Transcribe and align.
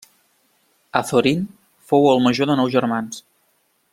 Azorín 0.99 1.43
fou 1.91 2.09
el 2.15 2.25
major 2.29 2.51
de 2.53 2.57
nou 2.61 2.75
germans. 2.79 3.23